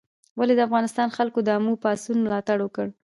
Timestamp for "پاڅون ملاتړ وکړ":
1.83-2.87